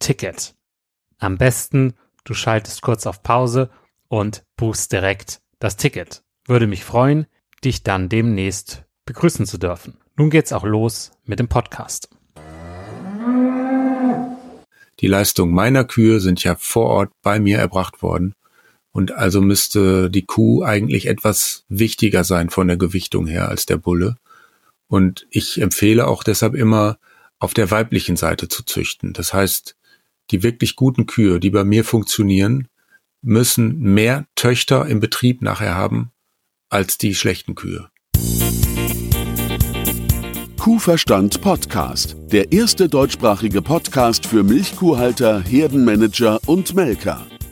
[0.00, 0.54] Ticket.
[1.18, 3.70] Am besten, du schaltest kurz auf Pause
[4.08, 6.22] und buchst direkt das Ticket.
[6.46, 7.26] Würde mich freuen,
[7.64, 9.96] dich dann demnächst begrüßen zu dürfen.
[10.16, 12.10] Nun geht's auch los mit dem Podcast.
[15.00, 18.34] Die Leistung meiner Kühe sind ja vor Ort bei mir erbracht worden.
[18.92, 23.78] Und also müsste die Kuh eigentlich etwas wichtiger sein von der Gewichtung her als der
[23.78, 24.16] Bulle.
[24.86, 26.98] Und ich empfehle auch deshalb immer,
[27.38, 29.12] auf der weiblichen Seite zu züchten.
[29.12, 29.76] Das heißt,
[30.30, 32.68] die wirklich guten Kühe, die bei mir funktionieren,
[33.22, 36.12] müssen mehr Töchter im Betrieb nachher haben
[36.68, 37.90] als die schlechten Kühe.
[40.58, 47.26] Kuhverstand Podcast, der erste deutschsprachige Podcast für Milchkuhhalter, Herdenmanager und Melker.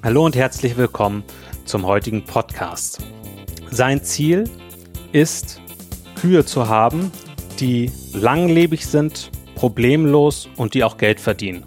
[0.00, 1.24] Hallo und herzlich willkommen
[1.64, 3.04] zum heutigen Podcast.
[3.68, 4.48] Sein Ziel
[5.10, 5.60] ist,
[6.14, 7.10] Kühe zu haben,
[7.58, 11.66] die langlebig sind, problemlos und die auch Geld verdienen.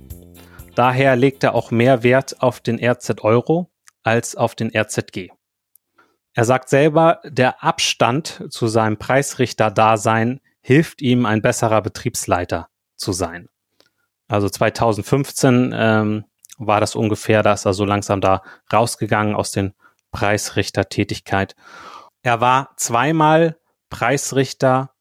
[0.75, 3.69] Daher legt er auch mehr Wert auf den RZ Euro
[4.02, 5.31] als auf den RZG.
[6.34, 13.50] Er sagt selber, der Abstand zu seinem Preisrichter-Dasein hilft ihm, ein besserer Betriebsleiter zu sein.
[14.30, 16.24] Also 2015 ähm,
[16.67, 19.74] war das ungefähr, da ist er so langsam da rausgegangen aus den
[20.12, 21.56] Preisrichter-Tätigkeit.
[22.21, 23.57] Er war zweimal
[23.89, 24.91] Preisrichter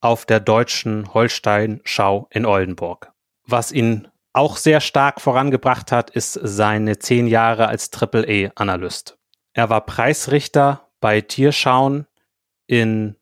[0.00, 3.12] auf der deutschen Holstein-Schau in Oldenburg.
[3.46, 9.18] Was ihn auch sehr stark vorangebracht hat, ist seine zehn Jahre als Triple-E-Analyst.
[9.52, 12.06] Er war Preisrichter bei Tierschauen
[12.66, 13.16] in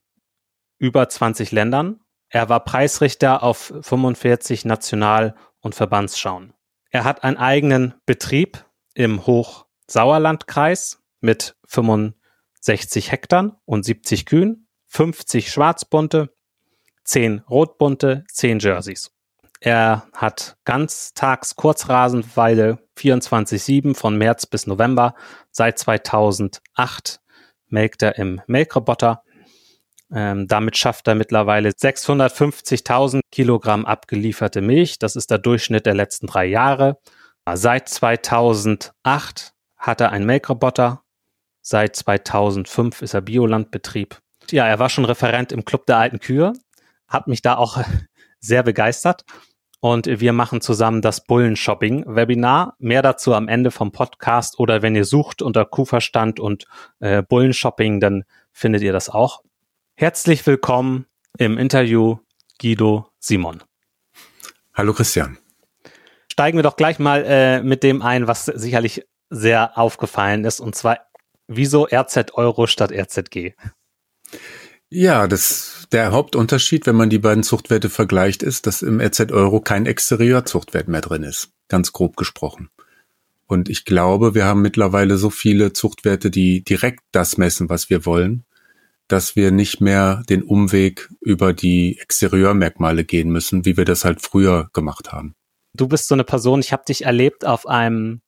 [0.78, 2.00] über 20 Ländern.
[2.28, 6.52] Er war Preisrichter auf 45 National- und Verbandsschauen.
[6.90, 8.64] Er hat einen eigenen Betrieb
[8.94, 16.34] im Hochsauerlandkreis mit 65 Hektar und 70 Kühen, 50 Schwarzbunte,
[17.04, 19.10] 10 Rotbunte, 10 Jerseys.
[19.60, 25.14] Er hat ganztags Kurzrasenweide 24-7 von März bis November.
[25.50, 27.20] Seit 2008
[27.66, 29.22] melkt er im Melkroboter.
[30.12, 34.98] Ähm, damit schafft er mittlerweile 650.000 Kilogramm abgelieferte Milch.
[34.98, 36.98] Das ist der Durchschnitt der letzten drei Jahre.
[37.54, 41.02] Seit 2008 hat er einen Melkroboter.
[41.60, 44.18] Seit 2005 ist er Biolandbetrieb.
[44.50, 46.54] Ja, er war schon Referent im Club der alten Kühe,
[47.06, 47.78] hat mich da auch
[48.40, 49.24] sehr begeistert.
[49.80, 52.74] Und wir machen zusammen das Bullenshopping-Webinar.
[52.78, 56.64] Mehr dazu am Ende vom Podcast oder wenn ihr sucht unter Kuhverstand und
[56.98, 59.42] äh, Bullenshopping, dann findet ihr das auch.
[60.00, 61.06] Herzlich willkommen
[61.38, 62.18] im Interview
[62.60, 63.64] Guido Simon.
[64.72, 65.38] Hallo Christian.
[66.30, 70.76] Steigen wir doch gleich mal äh, mit dem ein, was sicherlich sehr aufgefallen ist, und
[70.76, 71.00] zwar
[71.48, 73.54] wieso RZ Euro statt RZG?
[74.88, 79.60] Ja, das, der Hauptunterschied, wenn man die beiden Zuchtwerte vergleicht, ist, dass im RZ Euro
[79.60, 81.50] kein Exteriorzuchtwert mehr drin ist.
[81.66, 82.70] Ganz grob gesprochen.
[83.48, 88.06] Und ich glaube, wir haben mittlerweile so viele Zuchtwerte, die direkt das messen, was wir
[88.06, 88.44] wollen,
[89.08, 94.22] dass wir nicht mehr den Umweg über die Exterieurmerkmale gehen müssen, wie wir das halt
[94.22, 95.34] früher gemacht haben.
[95.74, 98.20] Du bist so eine Person, ich habe dich erlebt auf einem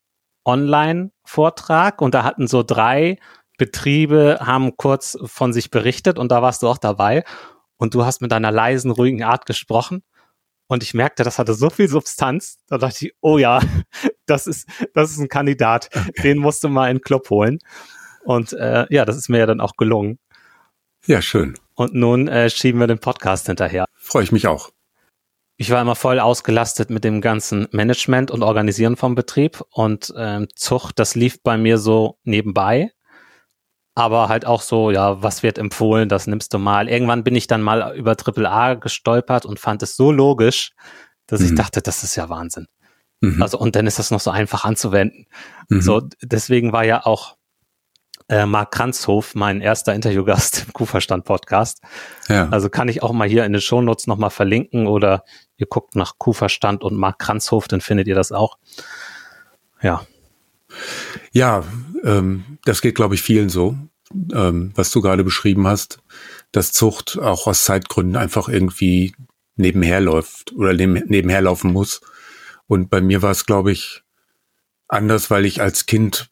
[0.44, 3.18] Online-Vortrag und da hatten so drei
[3.58, 7.24] Betriebe haben kurz von sich berichtet und da warst du auch dabei
[7.76, 10.02] und du hast mit deiner leisen, ruhigen Art gesprochen
[10.70, 13.60] und ich merkte, das hatte so viel Substanz, da dachte ich, oh ja,
[14.26, 15.90] das ist, das ist ein Kandidat,
[16.22, 17.58] den musst du mal in den Club holen.
[18.24, 20.20] Und äh, ja, das ist mir ja dann auch gelungen.
[21.06, 21.58] Ja, schön.
[21.74, 23.86] Und nun äh, schieben wir den Podcast hinterher.
[23.94, 24.70] Freue ich mich auch.
[25.56, 30.48] Ich war immer voll ausgelastet mit dem ganzen Management und Organisieren vom Betrieb und ähm,
[30.54, 32.90] Zucht, das lief bei mir so nebenbei
[34.00, 36.88] aber halt auch so, ja, was wird empfohlen, das nimmst du mal.
[36.88, 40.72] Irgendwann bin ich dann mal über AAA gestolpert und fand es so logisch,
[41.26, 41.46] dass mhm.
[41.46, 42.66] ich dachte, das ist ja Wahnsinn.
[43.20, 43.42] Mhm.
[43.42, 45.26] Also, und dann ist das noch so einfach anzuwenden.
[45.68, 45.80] Mhm.
[45.82, 47.36] So, deswegen war ja auch
[48.30, 51.82] äh, Marc Kranzhof mein erster Interviewgast im Kuhverstand-Podcast.
[52.28, 52.48] Ja.
[52.50, 55.24] Also kann ich auch mal hier in den Shownotes nochmal verlinken oder
[55.56, 58.56] ihr guckt nach Kuhverstand und Marc Kranzhof, dann findet ihr das auch.
[59.82, 60.06] Ja.
[61.32, 61.64] Ja,
[62.04, 63.76] ähm, das geht, glaube ich, vielen so,
[64.32, 66.00] ähm, was du gerade beschrieben hast,
[66.52, 69.12] dass Zucht auch aus Zeitgründen einfach irgendwie
[69.56, 72.00] nebenher läuft oder neben, nebenher laufen muss.
[72.68, 74.04] Und bei mir war es, glaube ich,
[74.86, 76.30] anders, weil ich als Kind,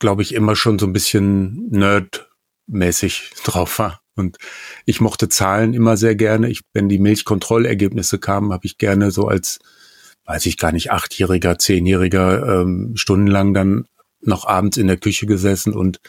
[0.00, 4.00] glaube ich, immer schon so ein bisschen nerdmäßig drauf war.
[4.16, 4.36] Und
[4.84, 6.50] ich mochte Zahlen immer sehr gerne.
[6.50, 9.60] Ich, wenn die Milchkontrollergebnisse kamen, habe ich gerne so als
[10.30, 13.86] weiß ich gar nicht, achtjähriger, zehnjähriger ähm, stundenlang dann
[14.20, 16.00] noch abends in der Küche gesessen und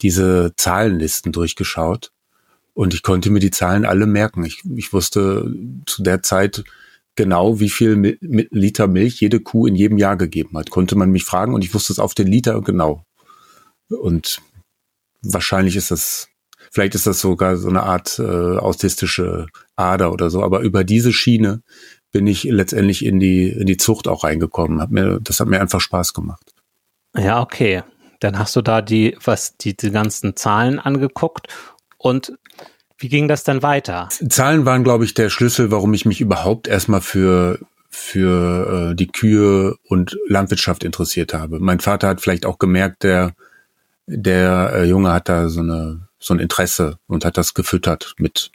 [0.00, 2.10] diese Zahlenlisten durchgeschaut.
[2.72, 4.44] Und ich konnte mir die Zahlen alle merken.
[4.44, 5.52] Ich, ich wusste
[5.84, 6.64] zu der Zeit
[7.16, 8.18] genau, wie viel Mi
[8.50, 10.70] Liter Milch jede Kuh in jedem Jahr gegeben hat.
[10.70, 13.04] Konnte man mich fragen und ich wusste es auf den Liter genau.
[13.90, 14.40] Und
[15.22, 16.28] wahrscheinlich ist das,
[16.70, 18.22] vielleicht ist das sogar so eine Art äh,
[18.58, 19.46] autistische
[19.76, 21.62] Ader oder so, aber über diese Schiene
[22.12, 24.80] bin ich letztendlich in die, in die Zucht auch reingekommen.
[24.80, 26.54] Hat mir, das hat mir einfach Spaß gemacht.
[27.16, 27.82] Ja, okay.
[28.20, 31.48] Dann hast du da die, was, die, die ganzen Zahlen angeguckt
[31.98, 32.32] und
[32.98, 34.08] wie ging das dann weiter?
[34.28, 37.58] Zahlen waren, glaube ich, der Schlüssel, warum ich mich überhaupt erstmal für
[37.96, 41.60] für äh, die Kühe und Landwirtschaft interessiert habe.
[41.60, 43.34] Mein Vater hat vielleicht auch gemerkt, der
[44.06, 48.50] der äh, Junge hat da so eine so ein Interesse und hat das gefüttert mit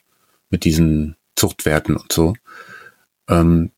[0.50, 2.34] mit diesen Zuchtwerten und so.
[3.30, 3.72] Ähm,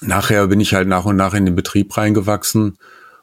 [0.00, 2.78] nachher bin ich halt nach und nach in den Betrieb reingewachsen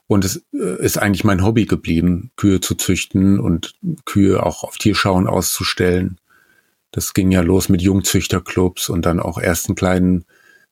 [0.08, 3.76] und es äh, ist eigentlich mein Hobby geblieben, Kühe zu züchten und
[4.06, 6.18] Kühe auch auf Tierschauen auszustellen.
[6.92, 10.26] Das ging ja los mit Jungzüchterclubs und dann auch ersten kleinen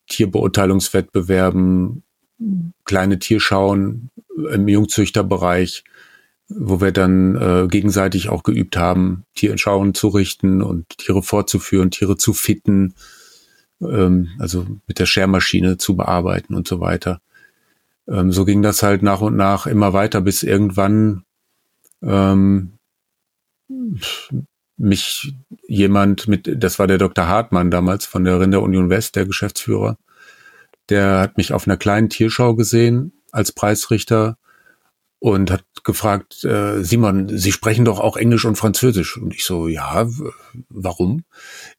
[0.07, 2.03] Tierbeurteilungswettbewerben,
[2.85, 4.09] kleine Tierschauen
[4.51, 5.83] im Jungzüchterbereich,
[6.49, 12.17] wo wir dann äh, gegenseitig auch geübt haben, Tierschauen zu richten und Tiere vorzuführen, Tiere
[12.17, 12.95] zu fitten,
[13.81, 17.21] ähm, also mit der Schermaschine zu bearbeiten und so weiter.
[18.07, 21.23] Ähm, so ging das halt nach und nach immer weiter, bis irgendwann
[22.01, 22.77] ähm,
[24.77, 25.33] mich
[25.67, 27.27] jemand mit, das war der Dr.
[27.27, 29.97] Hartmann damals von der Rinderunion West, der Geschäftsführer,
[30.89, 34.37] der hat mich auf einer kleinen Tierschau gesehen als Preisrichter
[35.19, 39.17] und hat gefragt, äh, Simon, Sie sprechen doch auch Englisch und Französisch.
[39.17, 40.07] Und ich so, ja,
[40.69, 41.23] warum?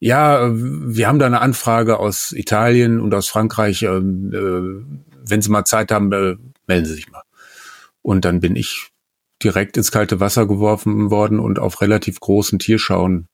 [0.00, 3.82] Ja, wir haben da eine Anfrage aus Italien und aus Frankreich.
[3.82, 7.22] Äh, wenn Sie mal Zeit haben, äh, melden Sie sich mal.
[8.02, 8.90] Und dann bin ich
[9.42, 13.28] direkt ins kalte Wasser geworfen worden und auf relativ großen Tierschauen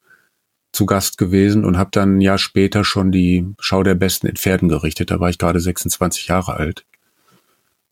[0.73, 4.37] zu Gast gewesen und habe dann ein Jahr später schon die Schau der Besten in
[4.37, 5.11] Pferden gerichtet.
[5.11, 6.85] Da war ich gerade 26 Jahre alt.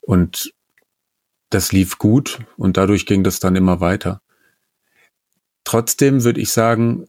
[0.01, 0.53] Und
[1.55, 4.21] das lief gut und dadurch ging das dann immer weiter.
[5.65, 7.07] Trotzdem würde ich sagen,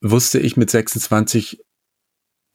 [0.00, 1.62] wusste ich mit 26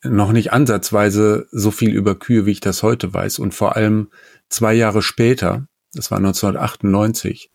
[0.03, 3.39] noch nicht ansatzweise so viel über Kühe, wie ich das heute weiß.
[3.39, 4.09] Und vor allem
[4.49, 7.51] zwei Jahre später, das war 1998,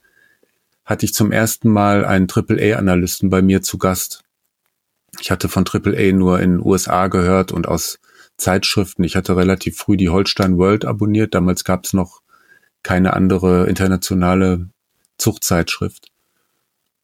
[0.84, 4.25] hatte ich zum ersten Mal einen AAA-Analysten bei mir zu Gast.
[5.20, 7.98] Ich hatte von AAA nur in den USA gehört und aus
[8.38, 9.04] Zeitschriften.
[9.04, 11.34] Ich hatte relativ früh die Holstein World abonniert.
[11.34, 12.22] Damals gab es noch
[12.82, 14.68] keine andere internationale
[15.18, 16.11] Zuchtzeitschrift.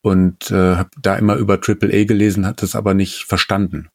[0.03, 3.89] Und äh, habe da immer über AAA gelesen, hat es aber nicht verstanden.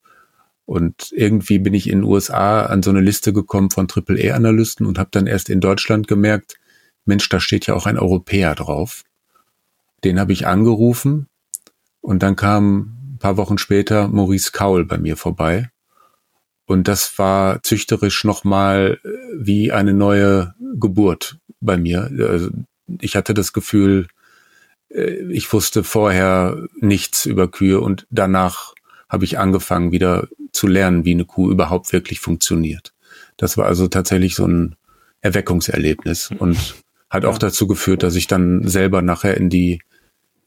[0.65, 4.99] Und irgendwie bin ich in den USA an so eine Liste gekommen von AAA-Analysten und
[4.99, 6.59] habe dann erst in Deutschland gemerkt,
[7.05, 9.03] Mensch, da steht ja auch ein Europäer drauf.
[10.03, 11.27] Den habe ich angerufen
[12.01, 15.69] und dann kam ein paar Wochen später Maurice Kaul bei mir vorbei.
[16.65, 19.09] Und das war züchterisch nochmal äh,
[19.39, 22.09] wie eine neue Geburt bei mir.
[22.19, 22.49] Also
[23.01, 24.07] ich hatte das Gefühl,
[24.89, 28.73] äh, ich wusste vorher nichts über Kühe und danach
[29.07, 32.93] habe ich angefangen, wieder zu lernen, wie eine Kuh überhaupt wirklich funktioniert.
[33.37, 34.75] Das war also tatsächlich so ein
[35.21, 36.75] Erweckungserlebnis und
[37.09, 39.81] hat auch dazu geführt, dass ich dann selber nachher in die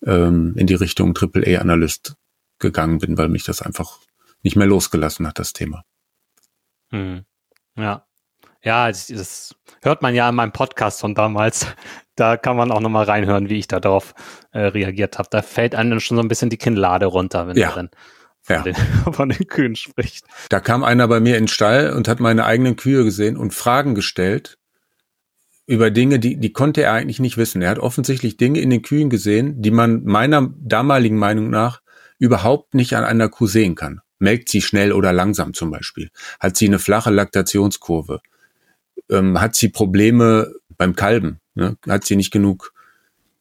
[0.04, 2.16] ähm, in die Richtung Triple A Analyst
[2.58, 3.98] gegangen bin, weil mich das einfach
[4.42, 5.84] nicht mehr losgelassen hat, das Thema.
[6.90, 7.24] Hm.
[7.76, 8.06] Ja.
[8.64, 11.66] Ja, das, das, hört man ja in meinem Podcast von damals.
[12.14, 14.14] Da kann man auch nochmal reinhören, wie ich da darauf
[14.52, 15.28] äh, reagiert habe.
[15.30, 17.68] Da fällt einem schon so ein bisschen die Kinnlade runter, wenn ja.
[17.68, 17.90] man dann
[18.42, 18.62] von, ja.
[18.62, 18.74] den,
[19.12, 20.26] von den Kühen spricht.
[20.48, 23.54] Da kam einer bei mir in den Stall und hat meine eigenen Kühe gesehen und
[23.54, 24.58] Fragen gestellt,
[25.66, 27.62] über Dinge, die, die konnte er eigentlich nicht wissen.
[27.62, 31.80] Er hat offensichtlich Dinge in den Kühen gesehen, die man meiner damaligen Meinung nach
[32.18, 34.00] überhaupt nicht an einer Kuh sehen kann.
[34.18, 36.10] Melkt sie schnell oder langsam zum Beispiel?
[36.40, 38.20] Hat sie eine flache Laktationskurve?
[39.10, 41.40] Ähm, hat sie Probleme beim Kalben?
[41.54, 41.76] Ne?
[41.88, 42.72] Hat sie nicht genug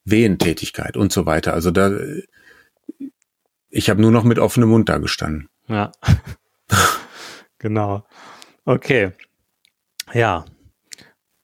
[0.06, 1.54] Wehentätigkeit und so weiter?
[1.54, 1.92] Also da,
[3.70, 5.50] ich habe nur noch mit offenem Mund da gestanden.
[5.68, 5.92] Ja,
[7.60, 8.06] genau.
[8.66, 9.12] Okay.
[10.14, 10.46] Ja,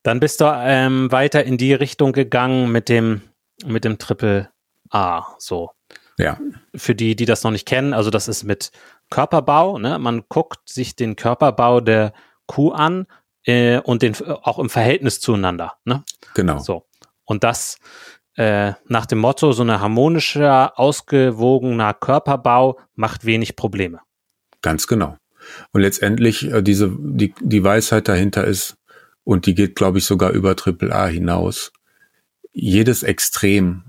[0.04, 3.22] dann bist du ähm, weiter in die Richtung gegangen mit dem,
[3.66, 4.50] mit dem Triple
[4.90, 5.72] A, so.
[6.18, 6.40] Ja.
[6.76, 8.72] Für die, die das noch nicht kennen, also das ist mit
[9.10, 10.00] Körperbau, ne?
[10.00, 12.14] Man guckt sich den Körperbau der
[12.46, 13.06] Kuh an
[13.48, 16.04] äh, und den auch im Verhältnis zueinander, ne?
[16.36, 16.60] Genau.
[16.60, 16.86] So.
[17.26, 17.80] Und das
[18.36, 24.02] äh, nach dem Motto, so ein harmonischer, ausgewogener Körperbau macht wenig Probleme.
[24.62, 25.18] Ganz genau.
[25.72, 28.78] Und letztendlich äh, diese die die Weisheit dahinter ist,
[29.28, 31.74] und die geht, glaube ich, sogar über AAA hinaus.
[32.54, 33.84] Jedes Extrem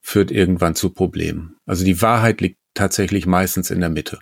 [0.00, 1.56] führt irgendwann zu Problemen.
[1.66, 4.20] Also die Wahrheit liegt tatsächlich meistens in der Mitte.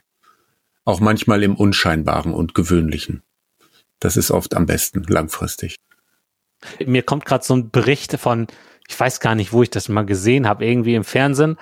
[0.85, 3.23] Auch manchmal im Unscheinbaren und Gewöhnlichen.
[4.03, 5.77] Das ist oft am besten langfristig.
[6.85, 8.49] Mir kommt gerade so ein Bericht von,
[8.89, 11.57] ich weiß gar nicht, wo ich das mal gesehen habe, irgendwie im Fernsehen.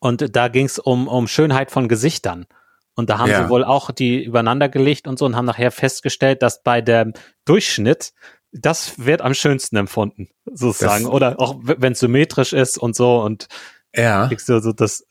[0.00, 2.46] Und da ging es um, um Schönheit von Gesichtern.
[2.94, 3.44] Und da haben ja.
[3.44, 7.14] sie wohl auch die übereinander gelegt und so und haben nachher festgestellt, dass bei dem
[7.46, 8.12] Durchschnitt
[8.52, 11.04] das wird am schönsten empfunden, sozusagen.
[11.04, 13.48] Das, Oder auch wenn es symmetrisch ist und so und
[13.94, 14.26] ja.
[14.26, 15.06] du so das,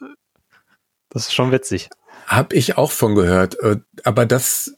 [1.10, 1.90] das ist schon witzig.
[2.28, 3.60] Hab ich auch von gehört.
[3.62, 4.77] Äh, aber das,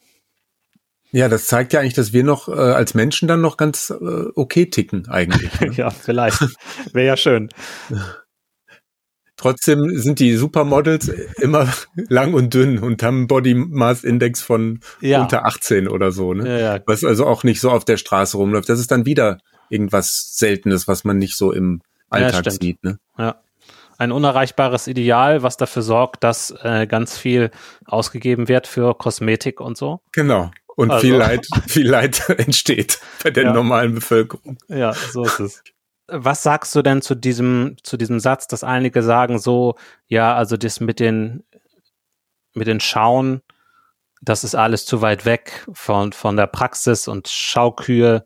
[1.12, 4.25] ja, das zeigt ja eigentlich, dass wir noch äh, als Menschen dann noch ganz äh,
[4.36, 5.50] okay ticken eigentlich.
[5.60, 5.74] Ne?
[5.74, 6.39] ja, vielleicht.
[6.94, 7.50] Wäre ja schön.
[9.39, 14.82] Trotzdem sind die Supermodels immer lang und dünn und haben einen Body Mass Index von
[15.00, 15.22] ja.
[15.22, 16.48] unter 18 oder so, ne?
[16.48, 16.82] Ja, ja.
[16.86, 18.68] Was also auch nicht so auf der Straße rumläuft.
[18.68, 19.38] Das ist dann wieder
[19.70, 23.00] irgendwas Seltenes, was man nicht so im Alltag sieht, ne?
[23.18, 23.42] Ja.
[23.98, 27.51] Ein unerreichbares Ideal, was dafür sorgt, dass äh, ganz viel
[27.86, 30.01] ausgegeben wird für Kosmetik und so.
[30.12, 30.51] Genau.
[30.79, 31.01] Und also.
[31.07, 34.57] viel Leid, viel Leid entsteht bei der normalen Bevölkerung.
[34.67, 35.63] Ja, so ist es
[36.12, 39.75] was sagst du denn zu diesem, zu diesem Satz, dass einige sagen so,
[40.07, 41.43] ja, also das mit den,
[42.53, 43.41] mit den Schauen,
[44.21, 48.25] das ist alles zu weit weg von, von der Praxis und Schaukühe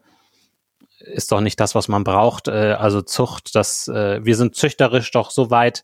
[1.00, 2.48] ist doch nicht das, was man braucht.
[2.48, 5.84] Äh, also Zucht, das, äh, wir sind züchterisch doch so weit,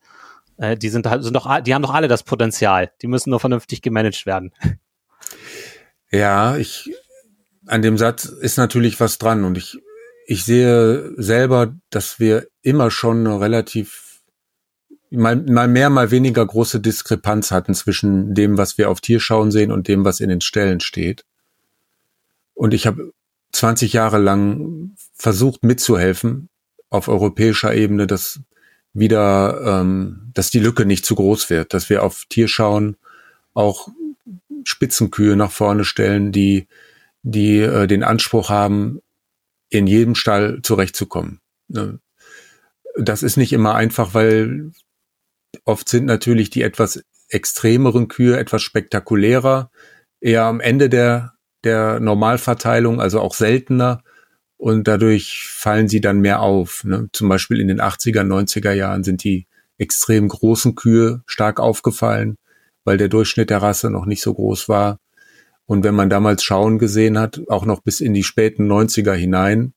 [0.57, 2.91] äh, die sind, sind doch, die haben doch alle das Potenzial.
[3.01, 4.53] Die müssen nur vernünftig gemanagt werden.
[6.11, 6.91] Ja, ich,
[7.67, 9.79] an dem Satz ist natürlich was dran und ich
[10.31, 14.21] ich sehe selber, dass wir immer schon eine relativ
[15.09, 19.71] mal, mal mehr, mal weniger große Diskrepanz hatten zwischen dem, was wir auf Tierschauen sehen
[19.71, 21.25] und dem, was in den Ställen steht.
[22.53, 23.11] Und ich habe
[23.53, 26.49] 20 Jahre lang versucht mitzuhelfen
[26.91, 28.39] auf europäischer Ebene, dass
[28.93, 32.97] wieder, ähm, dass die Lücke nicht zu groß wird, dass wir auf Tierschauen
[33.55, 33.87] auch
[34.63, 36.67] Spitzenkühe nach vorne stellen, die,
[37.23, 39.01] die äh, den Anspruch haben,
[39.69, 41.41] in jedem Stall zurechtzukommen.
[41.67, 41.99] Ne?
[42.97, 44.71] Das ist nicht immer einfach, weil
[45.65, 49.71] oft sind natürlich die etwas extremeren Kühe etwas spektakulärer,
[50.19, 54.03] eher am Ende der, der Normalverteilung, also auch seltener.
[54.57, 56.83] Und dadurch fallen sie dann mehr auf.
[56.83, 57.09] Ne?
[57.13, 59.47] Zum Beispiel in den 80er, 90er Jahren sind die
[59.77, 62.35] extrem großen Kühe stark aufgefallen,
[62.89, 64.97] weil der Durchschnitt der Rasse noch nicht so groß war.
[65.67, 69.73] Und wenn man damals Schauen gesehen hat, auch noch bis in die späten 90er hinein,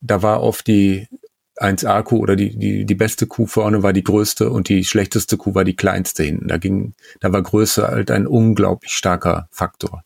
[0.00, 1.08] da war oft die
[1.56, 5.56] 1A-Kuh oder die, die, die beste Kuh vorne war die größte und die schlechteste Kuh
[5.56, 6.46] war die kleinste hinten.
[6.46, 10.04] Da ging, da war Größe halt ein unglaublich starker Faktor.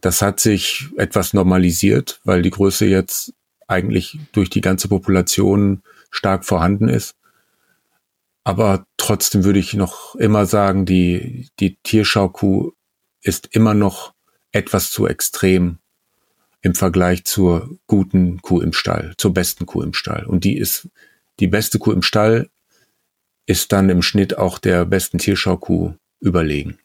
[0.00, 3.34] Das hat sich etwas normalisiert, weil die Größe jetzt
[3.68, 7.14] eigentlich durch die ganze Population stark vorhanden ist.
[8.44, 12.72] Aber trotzdem würde ich noch immer sagen, die, die Tierschaukuh
[13.20, 14.14] ist immer noch
[14.50, 15.78] etwas zu extrem
[16.60, 20.24] im Vergleich zur guten Kuh im Stall, zur besten Kuh im Stall.
[20.26, 20.88] Und die ist,
[21.40, 22.48] die beste Kuh im Stall
[23.46, 26.78] ist dann im Schnitt auch der besten Tierschaukuh überlegen.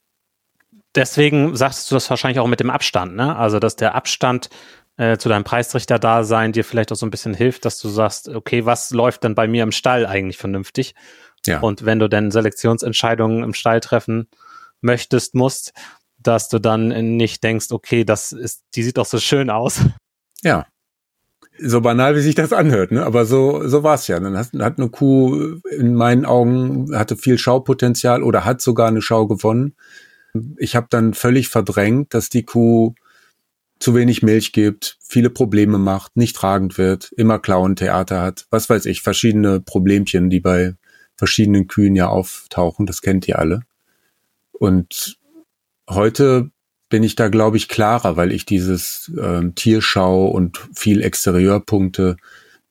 [0.95, 3.35] Deswegen sagst du das wahrscheinlich auch mit dem Abstand, ne?
[3.35, 4.49] Also, dass der Abstand
[4.97, 8.65] äh, zu deinem Preisrichter-Dasein dir vielleicht auch so ein bisschen hilft, dass du sagst, okay,
[8.65, 10.95] was läuft denn bei mir im Stall eigentlich vernünftig?
[11.47, 11.59] Ja.
[11.61, 14.27] Und wenn du denn Selektionsentscheidungen im Stall treffen
[14.81, 15.73] möchtest, musst,
[16.17, 19.81] dass du dann nicht denkst, okay, das ist, die sieht doch so schön aus.
[20.43, 20.67] Ja.
[21.59, 23.03] So banal, wie sich das anhört, ne?
[23.03, 24.19] Aber so, so war es ja.
[24.19, 29.01] Dann hat, hat eine Kuh in meinen Augen hatte viel Schaupotenzial oder hat sogar eine
[29.01, 29.75] Schau gewonnen.
[30.57, 32.93] Ich habe dann völlig verdrängt, dass die Kuh
[33.79, 38.85] zu wenig Milch gibt, viele Probleme macht, nicht tragend wird, immer Klauentheater hat, was weiß
[38.85, 40.75] ich, verschiedene Problemchen, die bei
[41.17, 43.61] verschiedenen Kühen ja auftauchen, das kennt ihr alle.
[44.51, 45.17] Und
[45.89, 46.51] heute
[46.89, 52.17] bin ich da, glaube ich, klarer, weil ich dieses ähm, Tierschau und viel Exterieurpunkte,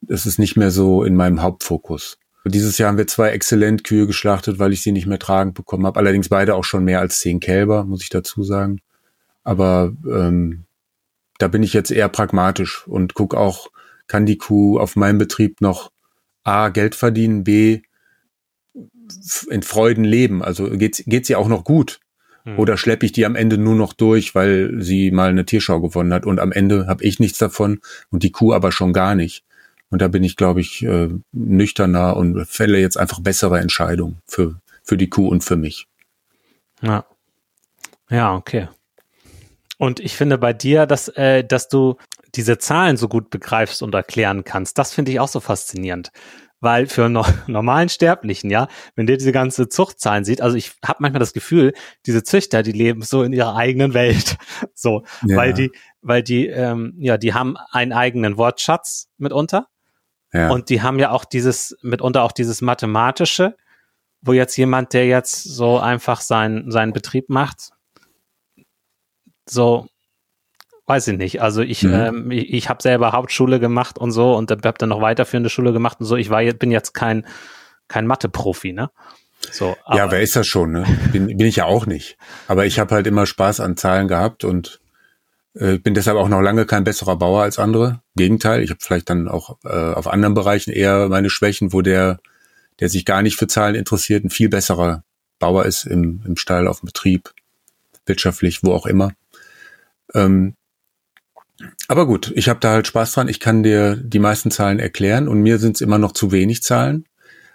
[0.00, 2.18] das ist nicht mehr so in meinem Hauptfokus.
[2.44, 5.84] Dieses Jahr haben wir zwei exzellent Kühe geschlachtet, weil ich sie nicht mehr tragend bekommen
[5.84, 5.98] habe.
[5.98, 8.80] Allerdings beide auch schon mehr als zehn Kälber, muss ich dazu sagen.
[9.42, 10.64] Aber ähm,
[11.38, 13.68] da bin ich jetzt eher pragmatisch und guck auch,
[14.06, 15.90] kann die Kuh auf meinem Betrieb noch
[16.44, 17.82] A, Geld verdienen, B,
[19.50, 20.42] in Freuden leben.
[20.42, 22.00] Also geht geht's ihr auch noch gut.
[22.44, 22.58] Hm.
[22.58, 26.14] Oder schleppe ich die am Ende nur noch durch, weil sie mal eine Tierschau gewonnen
[26.14, 29.44] hat und am Ende habe ich nichts davon und die Kuh aber schon gar nicht.
[29.90, 34.60] Und da bin ich, glaube ich, äh, nüchterner und fälle jetzt einfach bessere Entscheidungen für,
[34.82, 35.86] für die Kuh und für mich.
[36.82, 37.04] Ja.
[38.08, 38.68] Ja, okay.
[39.78, 41.96] Und ich finde bei dir, dass, äh, dass du
[42.34, 46.12] diese Zahlen so gut begreifst und erklären kannst, das finde ich auch so faszinierend.
[46.60, 50.98] Weil für no normalen Sterblichen, ja, wenn der diese ganze Zuchtzahlen sieht, also ich habe
[51.00, 51.74] manchmal das Gefühl,
[52.06, 54.36] diese Züchter, die leben so in ihrer eigenen Welt.
[54.74, 55.36] so, ja.
[55.36, 59.66] weil die, weil die, ähm, ja, die haben einen eigenen Wortschatz mitunter.
[60.32, 60.50] Ja.
[60.50, 63.56] Und die haben ja auch dieses, mitunter auch dieses mathematische,
[64.22, 67.70] wo jetzt jemand, der jetzt so einfach sein, seinen Betrieb macht,
[69.48, 69.86] so
[70.86, 71.42] weiß ich nicht.
[71.42, 71.94] Also ich, mhm.
[71.94, 75.72] ähm, ich, ich habe selber Hauptschule gemacht und so und habe dann noch weiterführende Schule
[75.72, 76.16] gemacht und so.
[76.16, 77.26] Ich war jetzt, bin jetzt kein,
[77.88, 78.90] kein Mathe-Profi, ne?
[79.50, 80.72] So, ja, wer ist das schon?
[80.72, 80.86] Ne?
[81.12, 82.16] Bin, bin ich ja auch nicht.
[82.48, 84.80] Aber ich habe halt immer Spaß an Zahlen gehabt und
[85.54, 88.00] äh, bin deshalb auch noch lange kein besserer Bauer als andere.
[88.16, 92.18] Gegenteil, ich habe vielleicht dann auch äh, auf anderen Bereichen eher meine Schwächen, wo der,
[92.80, 95.04] der sich gar nicht für Zahlen interessiert, ein viel besserer
[95.38, 97.32] Bauer ist im, im Stall, auf dem Betrieb,
[98.06, 99.12] wirtschaftlich, wo auch immer.
[100.14, 100.54] Ähm,
[101.88, 103.28] aber gut, ich habe da halt Spaß dran.
[103.28, 106.62] Ich kann dir die meisten Zahlen erklären und mir sind es immer noch zu wenig
[106.62, 107.06] Zahlen.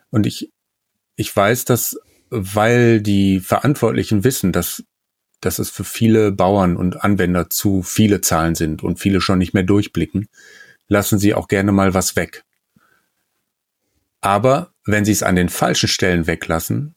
[0.10, 0.52] Und ich,
[1.16, 4.84] ich weiß, dass, weil die Verantwortlichen wissen, dass,
[5.40, 9.54] dass es für viele Bauern und Anwender zu viele Zahlen sind und viele schon nicht
[9.54, 10.28] mehr durchblicken,
[10.88, 12.44] lassen sie auch gerne mal was weg.
[14.20, 16.96] Aber wenn sie es an den falschen Stellen weglassen,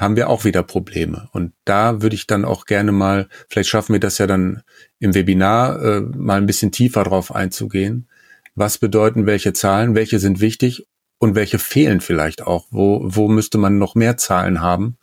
[0.00, 1.28] haben wir auch wieder Probleme.
[1.32, 4.62] Und da würde ich dann auch gerne mal, vielleicht schaffen wir das ja dann
[4.98, 8.08] im Webinar, äh, mal ein bisschen tiefer drauf einzugehen.
[8.54, 10.86] Was bedeuten welche Zahlen, welche sind wichtig
[11.18, 12.66] und welche fehlen vielleicht auch?
[12.70, 14.96] Wo, wo müsste man noch mehr Zahlen haben,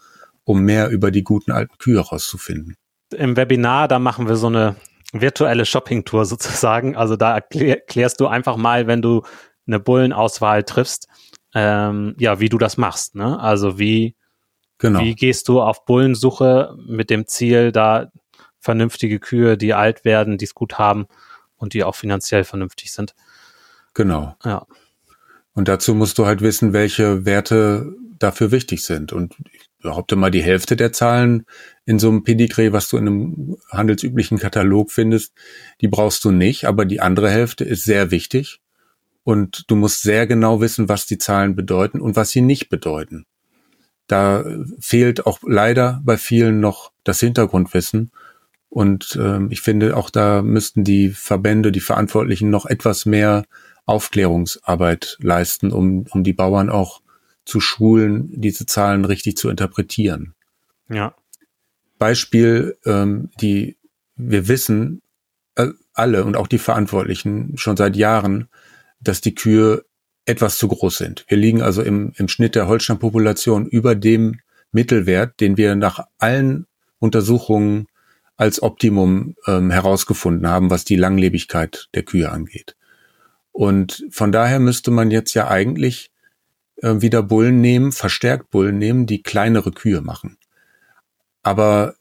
[0.44, 2.76] um mehr über die guten alten Kühe herauszufinden?
[3.16, 4.76] Im Webinar, da machen wir so eine
[5.14, 6.96] virtuelle Shopping-Tour sozusagen.
[6.96, 9.22] Also da erklärst du einfach mal, wenn du
[9.68, 11.08] eine Bullenauswahl triffst,
[11.54, 13.16] ähm, ja, wie du das machst.
[13.16, 13.40] Ne?
[13.40, 14.17] Also wie
[14.80, 15.00] Genau.
[15.00, 18.12] Wie gehst du auf Bullensuche mit dem Ziel, da
[18.60, 21.08] vernünftige Kühe, die alt werden, die es gut haben
[21.56, 23.16] und die auch finanziell vernünftig sind?
[23.94, 24.36] Genau.
[24.44, 24.66] Ja.
[25.54, 29.14] Und dazu musst du halt wissen, welche Werte dafür wichtig sind.
[29.14, 31.46] Und ich behaupte mal, die Hälfte der Zahlen
[31.86, 35.34] in so einem Pedigree, was du in einem handelsüblichen Katalog findest,
[35.82, 38.60] die brauchst du nicht, aber die andere Hälfte ist sehr wichtig.
[39.24, 43.26] Und du musst sehr genau wissen, was die Zahlen bedeuten und was sie nicht bedeuten.
[44.08, 44.46] Da
[44.80, 48.12] fehlt auch leider bei vielen noch das Hintergrundwissen.
[48.70, 53.46] Und ähm, ich finde, auch da müssten die Verbände, die Verantwortlichen noch etwas mehr
[53.86, 57.02] Aufklärungsarbeit leisten, um, um die Bauern auch
[57.46, 60.34] zu schulen, diese Zahlen richtig zu interpretieren.
[60.90, 61.16] Ja.
[61.98, 63.78] Beispiel, ähm, die
[64.16, 65.02] wir wissen
[65.56, 68.50] äh, alle und auch die Verantwortlichen schon seit Jahren,
[69.00, 69.86] dass die Kühe
[70.28, 71.26] etwas zu groß sind.
[71.30, 76.68] Wir liegen also im, im Schnitt der Holsteinpopulation über dem Mittelwert, den wir nach allen
[77.00, 77.88] Untersuchungen
[78.36, 82.76] als Optimum ähm, herausgefunden haben, was die Langlebigkeit der Kühe angeht.
[83.52, 86.12] Und von daher müsste man jetzt ja eigentlich
[86.82, 90.38] äh, wieder Bullen nehmen, verstärkt Bullen nehmen, die kleinere Kühe machen.
[91.42, 91.96] Aber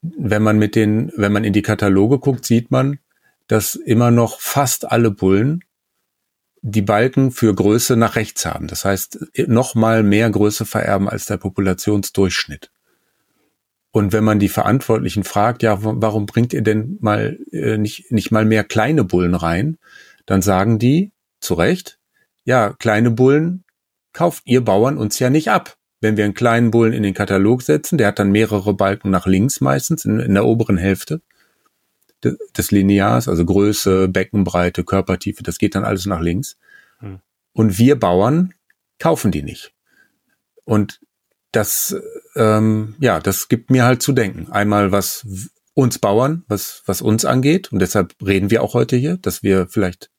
[0.00, 3.00] wenn man mit den, wenn man in die Kataloge guckt, sieht man,
[3.48, 5.64] dass immer noch fast alle Bullen
[6.66, 8.68] die Balken für Größe nach rechts haben.
[8.68, 12.70] Das heißt, noch mal mehr Größe vererben als der Populationsdurchschnitt.
[13.90, 18.30] Und wenn man die Verantwortlichen fragt, ja, warum bringt ihr denn mal äh, nicht, nicht
[18.30, 19.76] mal mehr kleine Bullen rein?
[20.24, 21.98] Dann sagen die, zu Recht,
[22.44, 23.64] ja, kleine Bullen
[24.14, 25.76] kauft ihr Bauern uns ja nicht ab.
[26.00, 29.26] Wenn wir einen kleinen Bullen in den Katalog setzen, der hat dann mehrere Balken nach
[29.26, 31.20] links meistens, in, in der oberen Hälfte
[32.56, 36.56] des Linears, also Größe, Beckenbreite, Körpertiefe, das geht dann alles nach links.
[36.98, 37.20] Hm.
[37.52, 38.54] Und wir Bauern
[38.98, 39.72] kaufen die nicht.
[40.64, 41.00] Und
[41.52, 41.96] das,
[42.36, 44.50] ähm, ja, das gibt mir halt zu denken.
[44.50, 45.26] Einmal was
[45.74, 47.72] uns Bauern, was, was uns angeht.
[47.72, 50.10] Und deshalb reden wir auch heute hier, dass wir vielleicht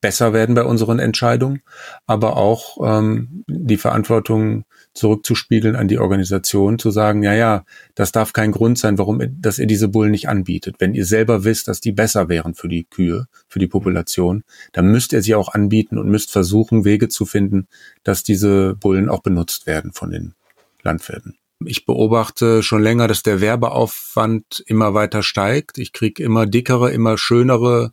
[0.00, 1.62] besser werden bei unseren Entscheidungen,
[2.06, 8.32] aber auch ähm, die Verantwortung zurückzuspiegeln an die Organisation, zu sagen, ja, ja, das darf
[8.32, 10.76] kein Grund sein, warum, dass ihr diese Bullen nicht anbietet.
[10.78, 14.90] Wenn ihr selber wisst, dass die besser wären für die Kühe, für die Population, dann
[14.90, 17.68] müsst ihr sie auch anbieten und müsst versuchen, Wege zu finden,
[18.04, 20.34] dass diese Bullen auch benutzt werden von den
[20.82, 21.36] Landwirten.
[21.64, 25.78] Ich beobachte schon länger, dass der Werbeaufwand immer weiter steigt.
[25.78, 27.92] Ich kriege immer dickere, immer schönere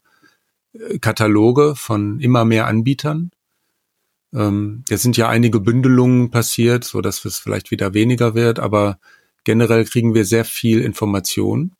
[1.01, 3.31] Kataloge von immer mehr Anbietern.
[4.33, 8.99] Ähm, jetzt sind ja einige Bündelungen passiert, so dass es vielleicht wieder weniger wird, aber
[9.43, 11.75] generell kriegen wir sehr viel Information.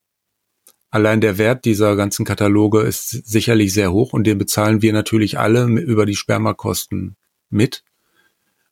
[0.91, 5.37] Allein der Wert dieser ganzen Kataloge ist sicherlich sehr hoch und den bezahlen wir natürlich
[5.37, 7.15] alle über die Spermakosten
[7.49, 7.83] mit.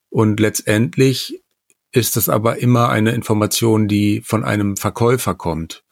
[0.09, 1.43] Und letztendlich
[1.91, 5.83] ist das aber immer eine Information, die von einem Verkäufer kommt.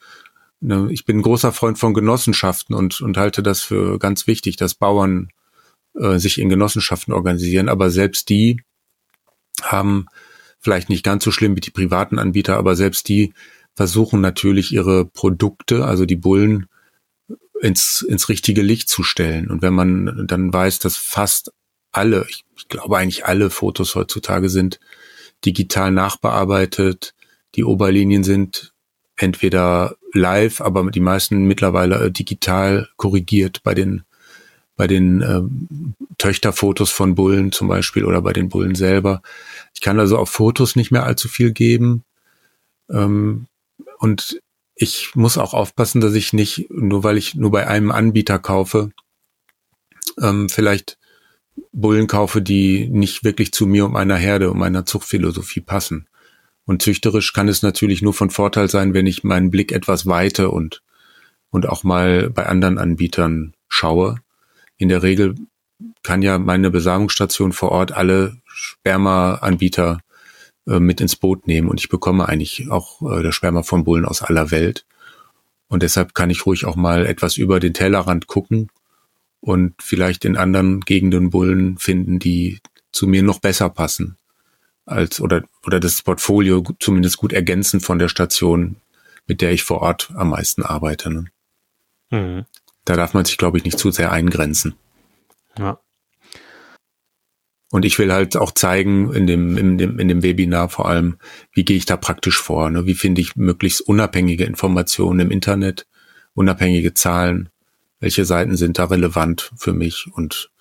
[0.62, 4.56] Ne, ich bin ein großer Freund von Genossenschaften und, und halte das für ganz wichtig,
[4.56, 5.30] dass Bauern
[5.99, 8.62] äh, sich in Genossenschaften organisieren, aber selbst die
[9.62, 10.08] haben
[10.60, 13.34] vielleicht nicht ganz so schlimm wie die privaten Anbieter, aber selbst die
[13.75, 16.67] versuchen natürlich ihre Produkte, also die Bullen,
[17.62, 19.49] ins, ins richtige Licht zu stellen.
[19.49, 21.51] Und wenn man dann weiß, dass fast
[21.91, 24.79] alle, ich, ich glaube eigentlich alle Fotos heutzutage sind
[25.45, 27.13] digital nachbearbeitet,
[27.55, 28.73] die Oberlinien sind
[29.15, 34.03] entweder live, aber die meisten mittlerweile äh, digital korrigiert bei den
[34.75, 39.21] bei den ähm, Töchterfotos von Bullen zum Beispiel oder bei den Bullen selber.
[39.73, 42.03] Ich kann also auf Fotos nicht mehr allzu viel geben.
[42.89, 43.47] Ähm,
[43.99, 44.39] und
[44.75, 48.91] ich muss auch aufpassen, dass ich nicht, nur weil ich nur bei einem Anbieter kaufe,
[50.21, 50.97] ähm, vielleicht
[51.71, 56.07] Bullen kaufe, die nicht wirklich zu mir und meiner Herde und meiner Zuchtphilosophie passen.
[56.65, 60.49] Und züchterisch kann es natürlich nur von Vorteil sein, wenn ich meinen Blick etwas weite
[60.49, 60.81] und,
[61.51, 64.17] und auch mal bei anderen Anbietern schaue.
[64.77, 65.35] In der Regel
[66.03, 69.99] kann ja meine Besamungsstation vor Ort alle Sperma-Anbieter
[70.67, 74.05] äh, mit ins Boot nehmen und ich bekomme eigentlich auch äh, das Sperma von Bullen
[74.05, 74.85] aus aller Welt.
[75.67, 78.69] Und deshalb kann ich ruhig auch mal etwas über den Tellerrand gucken
[79.41, 82.59] und vielleicht in anderen Gegenden Bullen finden, die
[82.91, 84.17] zu mir noch besser passen
[84.85, 88.77] als oder oder das Portfolio zumindest gut ergänzen von der Station,
[89.27, 91.09] mit der ich vor Ort am meisten arbeite.
[91.11, 91.25] Ne?
[92.11, 92.45] Mhm.
[92.86, 94.76] Da darf man sich, glaube ich, nicht zu sehr eingrenzen.
[95.58, 95.80] Ja.
[97.71, 101.17] Und ich will halt auch zeigen in dem, in dem, in dem Webinar vor allem,
[101.52, 102.69] wie gehe ich da praktisch vor?
[102.69, 102.86] Ne?
[102.86, 105.88] Wie finde ich möglichst unabhängige Informationen im Internet,
[106.36, 107.50] unabhängige Zahlen?
[108.00, 110.08] Welche Seiten sind da relevant für mich?
[110.13, 110.52] Und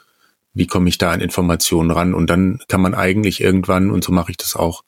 [0.54, 2.14] wie komme ich da an Informationen ran?
[2.14, 4.82] Und dann kann man eigentlich irgendwann, und so mache ich das auch,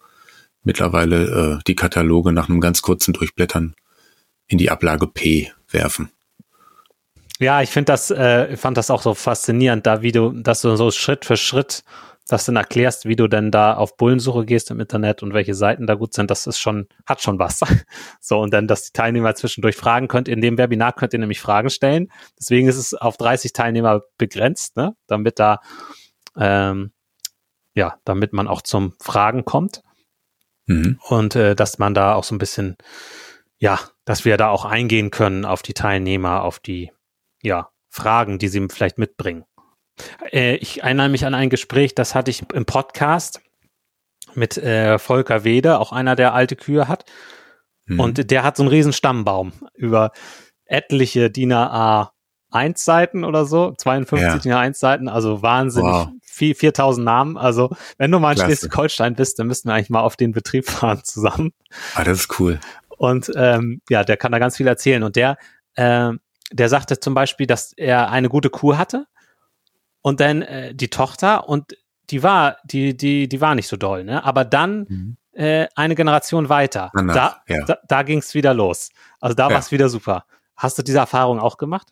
[0.63, 3.75] mittlerweile äh, die Kataloge nach einem ganz kurzen Durchblättern
[4.49, 6.11] in die Ablage P werfen.
[7.39, 10.75] Ja, ich finde das, äh, fand das auch so faszinierend, da wie du, dass du
[10.77, 11.83] so Schritt für Schritt
[12.29, 15.55] dass du dann erklärst, wie du denn da auf Bullensuche gehst im Internet und welche
[15.55, 17.61] Seiten da gut sind, das ist schon, hat schon was.
[18.21, 20.27] so, und dann, dass die Teilnehmer zwischendurch fragen könnt.
[20.29, 22.11] In dem Webinar könnt ihr nämlich Fragen stellen.
[22.39, 24.97] Deswegen ist es auf 30 Teilnehmer begrenzt, ne?
[25.07, 25.61] damit da,
[26.37, 26.93] ähm,
[27.75, 29.83] ja, damit man auch zum Fragen kommt.
[30.67, 30.99] Mhm.
[31.09, 32.77] Und äh, dass man da auch so ein bisschen,
[33.59, 36.91] ja, dass wir da auch eingehen können auf die Teilnehmer, auf die,
[37.47, 39.45] ja, Fragen, die sie vielleicht mitbringen.
[40.31, 43.41] Äh, ich erinnere mich an ein Gespräch, das hatte ich im Podcast
[44.35, 47.05] mit äh, Volker Wede, auch einer, der alte Kühe hat.
[47.87, 48.01] Mhm.
[48.01, 50.11] Und der hat so einen riesen Stammbaum über
[50.67, 52.05] etliche DIN A1
[52.75, 54.39] Seiten oder so, 52 ja.
[54.39, 56.09] DIN A1 Seiten, also wahnsinnig wow.
[56.21, 57.39] viel, 4000 Namen.
[57.39, 60.69] Also wenn du mal in Schleswig-Holstein bist, dann müssten wir eigentlich mal auf den Betrieb
[60.69, 61.53] fahren zusammen.
[61.95, 62.59] Ah, das ist cool.
[62.89, 65.05] Und ähm, ja, der kann da ganz viel erzählen.
[65.05, 65.39] Und der,
[65.77, 66.11] äh,
[66.53, 69.07] der sagte zum Beispiel, dass er eine gute Kuh hatte
[70.03, 71.77] und dann äh, die Tochter und
[72.11, 74.25] die war, die, die, die war nicht so doll, ne?
[74.25, 75.17] Aber dann mhm.
[75.33, 77.65] äh, eine Generation weiter, Danach, da, ja.
[77.65, 78.91] da, da ging es wieder los.
[79.21, 79.55] Also da ja.
[79.55, 80.25] war es wieder super.
[80.57, 81.89] Hast du diese Erfahrung auch gemacht?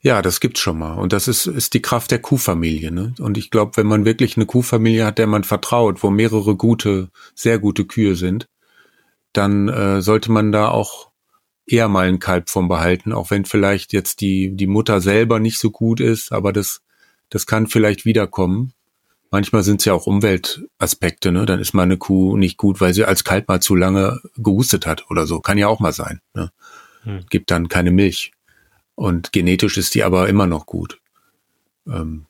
[0.00, 0.94] Ja, das gibt's schon mal.
[0.94, 2.90] Und das ist, ist die Kraft der Kuhfamilie.
[2.90, 3.14] Ne?
[3.18, 7.10] Und ich glaube, wenn man wirklich eine Kuhfamilie hat, der man vertraut, wo mehrere gute,
[7.34, 8.48] sehr gute Kühe sind,
[9.32, 11.11] dann äh, sollte man da auch
[11.66, 15.58] eher mal einen Kalb vom behalten, auch wenn vielleicht jetzt die, die Mutter selber nicht
[15.58, 16.82] so gut ist, aber das
[17.32, 18.74] das kann vielleicht wiederkommen.
[19.30, 21.46] Manchmal sind es ja auch Umweltaspekte, ne?
[21.46, 24.86] Dann ist mal eine Kuh nicht gut, weil sie als Kalb mal zu lange gehustet
[24.86, 25.40] hat oder so.
[25.40, 26.20] Kann ja auch mal sein.
[26.34, 26.52] Ne?
[27.04, 27.24] Hm.
[27.30, 28.32] Gibt dann keine Milch.
[28.94, 31.00] Und genetisch ist die aber immer noch gut.
[31.86, 32.26] Ähm,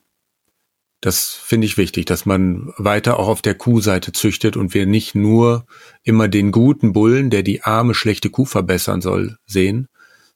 [1.03, 5.15] das finde ich wichtig, dass man weiter auch auf der Kuhseite züchtet und wir nicht
[5.15, 5.67] nur
[6.03, 9.89] immer den guten Bullen, der die arme, schlechte Kuh verbessern soll, sehen,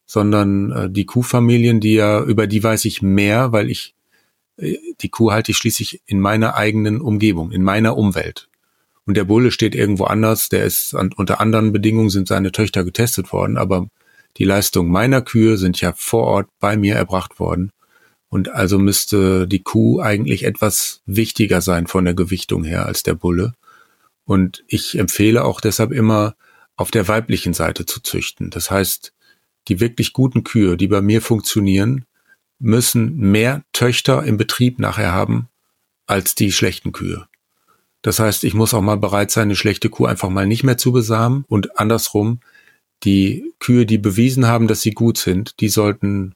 [0.05, 3.95] sondern äh, die Kuhfamilien, die ja, über die weiß ich mehr, weil ich
[4.59, 8.49] die Kuh halte ich schließlich in meiner eigenen Umgebung, in meiner Umwelt.
[9.05, 12.83] Und der Bulle steht irgendwo anders, der ist an, unter anderen Bedingungen sind seine Töchter
[12.83, 13.89] getestet worden, aber
[14.37, 17.71] die Leistungen meiner Kühe sind ja vor Ort bei mir erbracht worden.
[18.29, 23.15] Und also müsste die Kuh eigentlich etwas wichtiger sein von der Gewichtung her als der
[23.15, 23.55] Bulle.
[24.25, 26.35] Und ich empfehle auch deshalb immer,
[26.77, 28.51] auf der weiblichen Seite zu züchten.
[28.51, 29.13] Das heißt,
[29.69, 32.05] die wirklich guten Kühe, die bei mir funktionieren,
[32.59, 35.49] müssen mehr Töchter im Betrieb nachher haben
[36.07, 37.27] als die schlechten Kühe.
[38.03, 40.79] Das heißt, ich muss auch mal bereit sein, eine schlechte Kuh einfach mal nicht mehr
[40.79, 42.41] zu besamen und andersrum,
[43.03, 46.36] die Kühe, die bewiesen haben, dass sie gut sind, die sollten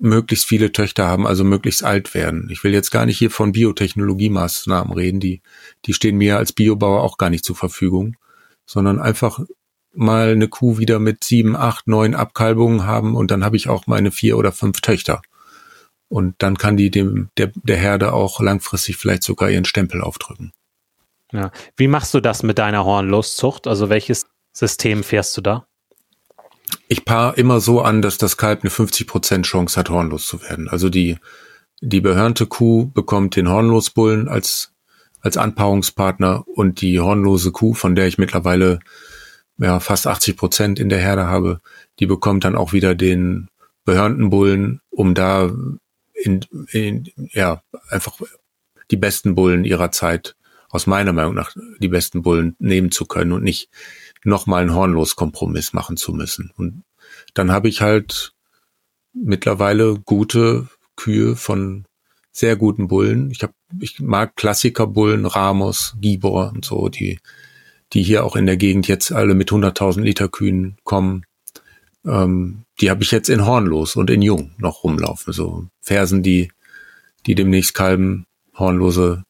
[0.00, 2.48] möglichst viele Töchter haben, also möglichst alt werden.
[2.50, 5.42] Ich will jetzt gar nicht hier von Biotechnologiemaßnahmen reden, die,
[5.84, 8.16] die stehen mir als Biobauer auch gar nicht zur Verfügung,
[8.66, 9.40] sondern einfach
[9.92, 13.86] mal eine Kuh wieder mit sieben, acht, neun Abkalbungen haben und dann habe ich auch
[13.86, 15.20] meine vier oder fünf Töchter.
[16.08, 20.52] Und dann kann die dem, der, der Herde auch langfristig vielleicht sogar ihren Stempel aufdrücken.
[21.32, 21.52] Ja.
[21.76, 23.68] Wie machst du das mit deiner Hornloszucht?
[23.68, 25.66] Also welches System fährst du da?
[26.88, 30.68] Ich paar immer so an, dass das Kalb eine 50% Chance hat, hornlos zu werden.
[30.68, 31.18] Also die,
[31.80, 34.72] die behörnte Kuh bekommt den Hornlosbullen als,
[35.20, 38.80] als Anpaarungspartner und die hornlose Kuh, von der ich mittlerweile
[39.58, 41.60] ja, fast 80 Prozent in der Herde habe,
[41.98, 43.48] die bekommt dann auch wieder den
[43.84, 45.50] behörnten Bullen, um da
[46.14, 48.18] in, in, ja, einfach
[48.90, 50.36] die besten Bullen ihrer Zeit,
[50.70, 53.68] aus meiner Meinung nach, die besten Bullen nehmen zu können und nicht
[54.24, 56.52] nochmal einen Hornlos-Kompromiss machen zu müssen.
[56.56, 56.82] Und
[57.34, 58.32] dann habe ich halt
[59.12, 61.84] mittlerweile gute Kühe von
[62.32, 63.30] sehr guten Bullen.
[63.30, 67.18] Ich hab, ich mag Klassikerbullen, Ramos, Gibor und so, die
[67.92, 71.24] die hier auch in der Gegend jetzt alle mit 100.000 Liter Kühen kommen,
[72.06, 75.32] ähm, die habe ich jetzt in Hornlos und in Jung noch rumlaufen.
[75.32, 76.50] So Fersen, die,
[77.26, 79.24] die demnächst kalben, hornlose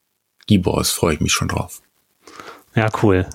[0.47, 1.83] Gibors, freue ich mich schon drauf.
[2.75, 3.27] Ja, cool.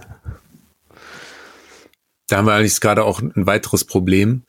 [2.35, 4.43] Da haben wir eigentlich gerade auch ein weiteres Problem,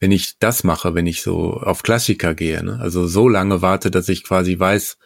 [0.00, 2.78] wenn ich das mache, wenn ich so auf Klassiker gehe, ne?
[2.78, 4.98] also so lange warte, dass ich quasi weiß,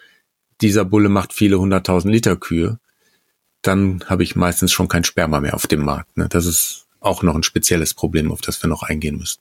[0.61, 2.81] dieser Bulle macht viele hunderttausend Liter Kühe,
[3.62, 6.17] dann habe ich meistens schon kein Sperma mehr auf dem Markt.
[6.17, 6.27] Ne?
[6.29, 9.39] Das ist auch noch ein spezielles Problem, auf das wir noch eingehen müssen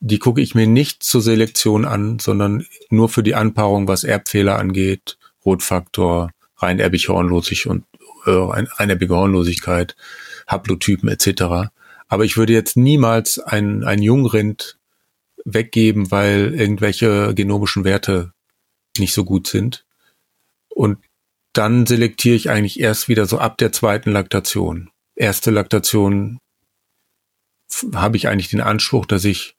[0.00, 4.58] die gucke ich mir nicht zur Selektion an, sondern nur für die Anpaarung, was Erbfehler
[4.58, 7.84] angeht, Rotfaktor, reinerbige Hornlosig und
[8.26, 9.94] äh, Hornlosigkeit,
[10.48, 11.70] Haplotypen etc.
[12.08, 14.76] Aber ich würde jetzt niemals ein, ein Jungrind
[15.44, 18.32] weggeben, weil irgendwelche genomischen Werte
[18.98, 19.86] nicht so gut sind.
[20.70, 20.98] Und
[21.52, 24.90] dann selektiere ich eigentlich erst wieder so ab der zweiten Laktation.
[25.14, 26.40] Erste Laktation
[27.94, 29.56] habe ich eigentlich den Anspruch, dass ich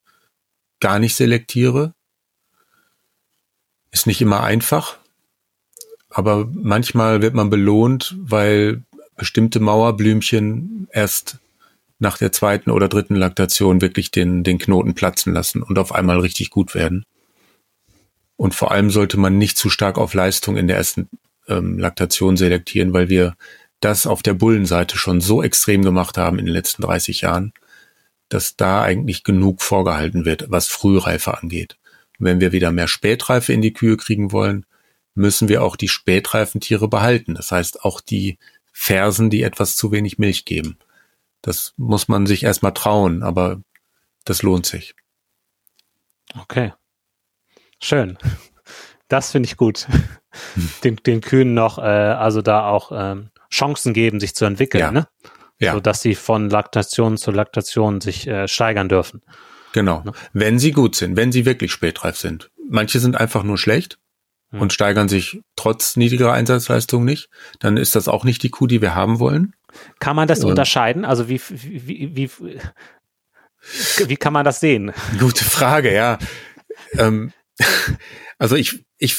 [0.80, 1.93] gar nicht selektiere.
[3.91, 4.97] Ist nicht immer einfach,
[6.10, 8.84] aber manchmal wird man belohnt, weil
[9.17, 11.39] bestimmte Mauerblümchen erst
[11.99, 16.19] nach der zweiten oder dritten Laktation wirklich den, den Knoten platzen lassen und auf einmal
[16.19, 17.06] richtig gut werden.
[18.38, 21.10] Und vor allem sollte man nicht zu stark auf Leistung in der ersten
[21.47, 23.36] ähm, Laktation selektieren, weil wir
[23.80, 27.54] das auf der Bullenseite schon so extrem gemacht haben in den letzten 30 Jahren,
[28.29, 31.77] dass da eigentlich genug vorgehalten wird, was Frühreife angeht.
[32.19, 34.65] Und wenn wir wieder mehr Spätreife in die Kühe kriegen wollen,
[35.13, 37.35] müssen wir auch die spätreifen Tiere behalten.
[37.35, 38.38] Das heißt auch die
[38.71, 40.77] Fersen, die etwas zu wenig Milch geben.
[41.41, 43.61] Das muss man sich erstmal trauen, aber
[44.25, 44.95] das lohnt sich.
[46.38, 46.73] Okay.
[47.81, 48.17] Schön.
[49.07, 49.88] Das finde ich gut.
[50.83, 54.91] Den, den Kühen noch, äh, also da auch ähm, Chancen geben, sich zu entwickeln, ja.
[54.91, 55.07] ne?
[55.60, 55.74] Ja.
[55.74, 59.22] So dass sie von Laktation zu Laktation sich äh, steigern dürfen.
[59.74, 60.02] Genau.
[60.04, 60.12] Ne?
[60.34, 62.50] Wenn sie gut sind, wenn sie wirklich spätreif sind.
[62.70, 63.98] Manche sind einfach nur schlecht
[64.52, 64.62] hm.
[64.62, 67.30] und steigern sich trotz niedriger Einsatzleistung nicht.
[67.60, 69.54] Dann ist das auch nicht die Kuh, die wir haben wollen.
[70.00, 71.06] Kann man das äh, unterscheiden?
[71.06, 72.30] Also wie, wie, wie,
[74.08, 74.94] wie, kann man das sehen?
[75.20, 76.18] Gute Frage, ja.
[76.98, 77.32] ähm,
[78.38, 79.18] also ich, ich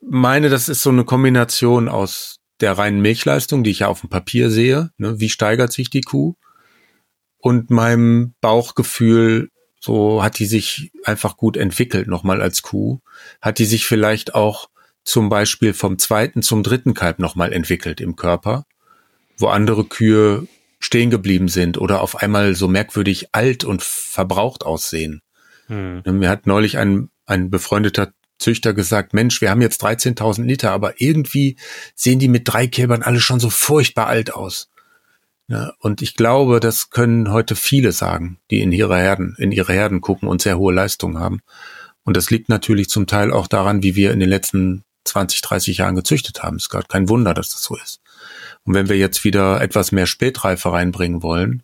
[0.00, 4.10] meine, das ist so eine Kombination aus der reinen Milchleistung, die ich ja auf dem
[4.10, 4.90] Papier sehe.
[4.96, 6.34] Ne, wie steigert sich die Kuh?
[7.38, 13.00] Und meinem Bauchgefühl, so hat die sich einfach gut entwickelt, nochmal als Kuh.
[13.40, 14.68] Hat die sich vielleicht auch
[15.04, 18.64] zum Beispiel vom zweiten zum dritten Kalb nochmal entwickelt im Körper
[19.42, 20.46] wo andere Kühe
[20.78, 25.20] stehen geblieben sind oder auf einmal so merkwürdig alt und verbraucht aussehen.
[25.66, 26.02] Hm.
[26.04, 31.00] Mir hat neulich ein, ein befreundeter Züchter gesagt, Mensch, wir haben jetzt 13.000 Liter, aber
[31.00, 31.56] irgendwie
[31.94, 34.68] sehen die mit drei Kälbern alle schon so furchtbar alt aus.
[35.48, 39.72] Ja, und ich glaube, das können heute viele sagen, die in ihre Herden, in ihre
[39.72, 41.40] Herden gucken und sehr hohe Leistungen haben.
[42.04, 45.78] Und das liegt natürlich zum Teil auch daran, wie wir in den letzten 20, 30
[45.78, 46.56] Jahren gezüchtet haben.
[46.56, 48.00] Es ist gar kein Wunder, dass das so ist.
[48.64, 51.62] Und wenn wir jetzt wieder etwas mehr Spätreife reinbringen wollen,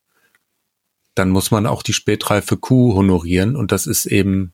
[1.15, 3.57] dann muss man auch die spätreife Kuh honorieren.
[3.57, 4.53] Und das ist eben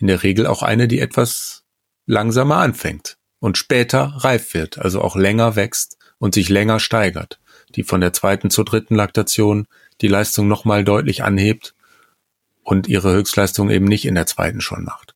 [0.00, 1.64] in der Regel auch eine, die etwas
[2.06, 7.40] langsamer anfängt und später reif wird, also auch länger wächst und sich länger steigert,
[7.74, 9.66] die von der zweiten zur dritten Laktation
[10.00, 11.74] die Leistung nochmal deutlich anhebt
[12.62, 15.14] und ihre Höchstleistung eben nicht in der zweiten schon macht.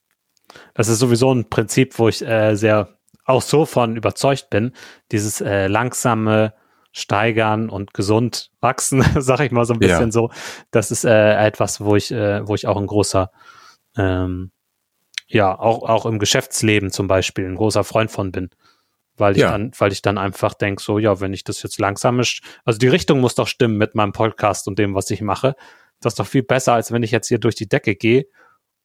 [0.73, 2.95] Das ist sowieso ein Prinzip, wo ich äh, sehr
[3.25, 4.73] auch so von überzeugt bin,
[5.11, 6.53] dieses äh, langsame
[6.91, 10.11] Steigern und gesund wachsen, sag ich mal so ein bisschen ja.
[10.11, 10.31] so,
[10.71, 13.31] das ist äh, etwas, wo ich, äh, wo ich auch ein großer,
[13.97, 14.51] ähm,
[15.27, 18.49] ja, auch, auch im Geschäftsleben zum Beispiel ein großer Freund von bin.
[19.17, 19.51] Weil ich ja.
[19.51, 22.77] dann, weil ich dann einfach denke, so, ja, wenn ich das jetzt langsam ist, also
[22.77, 25.55] die Richtung muss doch stimmen mit meinem Podcast und dem, was ich mache.
[26.01, 28.25] Das ist doch viel besser, als wenn ich jetzt hier durch die Decke gehe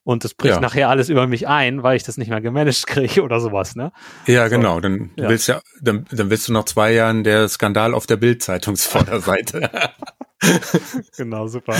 [0.04, 0.60] und es bricht ja.
[0.60, 3.92] nachher alles über mich ein, weil ich das nicht mehr gemanagt kriege oder sowas, ne?
[4.26, 4.56] Ja, so.
[4.56, 4.80] genau.
[4.80, 5.28] Dann ja.
[5.28, 9.70] willst ja, dann, dann willst du nach zwei Jahren der Skandal auf der Bild-Zeitungsvorderseite.
[11.16, 11.76] genau, super.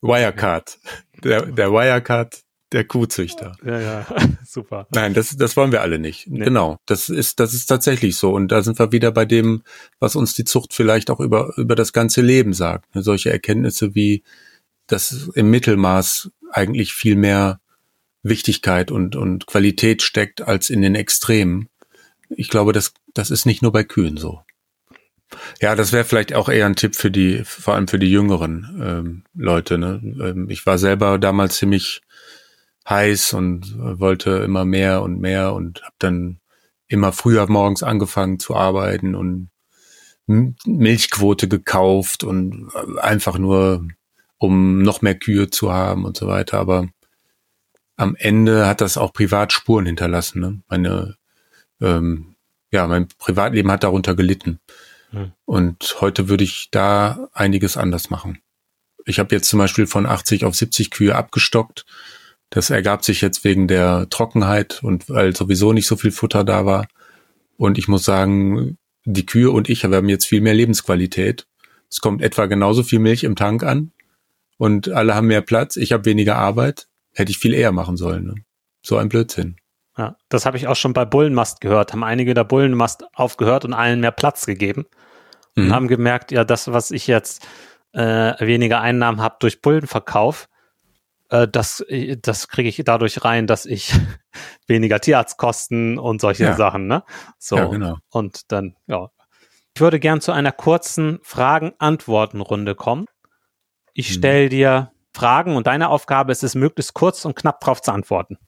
[0.00, 0.78] Wirecard.
[1.22, 2.45] Der, der Wirecard
[2.76, 3.56] der Kuhzüchter.
[3.64, 4.06] Ja, ja,
[4.46, 4.86] super.
[4.92, 6.26] Nein, das, das wollen wir alle nicht.
[6.28, 6.44] Nee.
[6.44, 6.78] Genau.
[6.84, 8.32] Das ist, das ist tatsächlich so.
[8.32, 9.62] Und da sind wir wieder bei dem,
[9.98, 12.84] was uns die Zucht vielleicht auch über, über das ganze Leben sagt.
[12.92, 14.24] Solche Erkenntnisse wie,
[14.88, 17.60] dass im Mittelmaß eigentlich viel mehr
[18.22, 21.70] Wichtigkeit und, und Qualität steckt als in den Extremen.
[22.28, 24.42] Ich glaube, das, das ist nicht nur bei Kühen so.
[25.62, 28.78] Ja, das wäre vielleicht auch eher ein Tipp für die, vor allem für die jüngeren
[28.82, 29.78] ähm, Leute.
[29.78, 30.00] Ne?
[30.04, 32.02] Ähm, ich war selber damals ziemlich
[32.88, 36.40] heiß und wollte immer mehr und mehr und habe dann
[36.88, 39.50] immer früher morgens angefangen zu arbeiten und
[40.26, 43.86] Milchquote gekauft und einfach nur,
[44.38, 46.58] um noch mehr Kühe zu haben und so weiter.
[46.58, 46.88] Aber
[47.96, 50.40] am Ende hat das auch Privatspuren hinterlassen.
[50.40, 50.62] Ne?
[50.68, 51.16] Meine,
[51.80, 52.36] ähm,
[52.70, 54.60] ja, mein Privatleben hat darunter gelitten.
[55.10, 55.32] Hm.
[55.44, 58.40] Und heute würde ich da einiges anders machen.
[59.04, 61.86] Ich habe jetzt zum Beispiel von 80 auf 70 Kühe abgestockt.
[62.50, 66.64] Das ergab sich jetzt wegen der Trockenheit und weil sowieso nicht so viel Futter da
[66.64, 66.86] war.
[67.56, 71.46] Und ich muss sagen, die Kühe und ich, wir haben jetzt viel mehr Lebensqualität.
[71.90, 73.92] Es kommt etwa genauso viel Milch im Tank an
[74.58, 75.76] und alle haben mehr Platz.
[75.76, 76.88] Ich habe weniger Arbeit.
[77.14, 78.24] Hätte ich viel eher machen sollen.
[78.24, 78.34] Ne?
[78.82, 79.56] So ein Blödsinn.
[79.96, 81.92] Ja, das habe ich auch schon bei Bullenmast gehört.
[81.92, 84.84] Haben einige der Bullenmast aufgehört und allen mehr Platz gegeben
[85.56, 85.74] und mhm.
[85.74, 87.46] haben gemerkt, ja, das, was ich jetzt
[87.92, 90.48] äh, weniger Einnahmen habe durch Bullenverkauf,
[91.30, 91.84] äh, das,
[92.22, 93.92] das kriege ich dadurch rein, dass ich
[94.66, 96.54] weniger Tierarztkosten und solche ja.
[96.54, 97.04] Sachen, ne?
[97.38, 97.56] So.
[97.56, 97.98] Ja, genau.
[98.10, 99.10] Und dann, ja.
[99.74, 103.06] Ich würde gern zu einer kurzen Fragen-Antworten-Runde kommen.
[103.92, 104.14] Ich mhm.
[104.14, 108.38] stelle dir Fragen und deine Aufgabe ist es, möglichst kurz und knapp darauf zu antworten.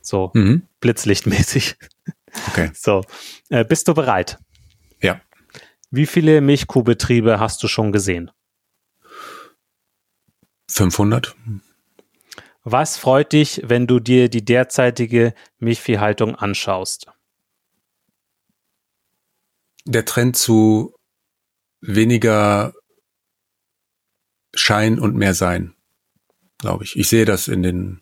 [0.00, 0.68] So mhm.
[0.80, 1.76] blitzlichtmäßig.
[2.48, 2.70] Okay.
[2.74, 3.02] So,
[3.50, 4.38] äh, bist du bereit?
[5.00, 5.20] Ja.
[5.90, 8.30] Wie viele Milchkuhbetriebe hast du schon gesehen?
[10.68, 11.36] 500.
[12.64, 17.06] Was freut dich, wenn du dir die derzeitige Milchviehhaltung anschaust?
[19.84, 20.94] Der Trend zu
[21.80, 22.72] weniger
[24.54, 25.74] Schein und mehr Sein,
[26.58, 26.96] glaube ich.
[26.96, 28.00] Ich sehe das in den,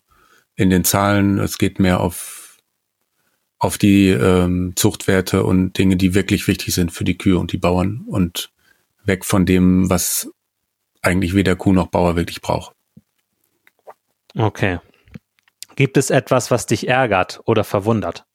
[0.57, 1.39] in den Zahlen.
[1.39, 2.59] Es geht mehr auf,
[3.59, 7.59] auf die ähm, Zuchtwerte und Dinge, die wirklich wichtig sind für die Kühe und die
[7.59, 8.53] Bauern und
[9.05, 10.31] weg von dem, was
[11.01, 12.75] eigentlich weder Kuh noch Bauer wirklich braucht.
[14.37, 14.79] Okay.
[15.77, 18.27] Gibt es etwas, was dich ärgert oder verwundert?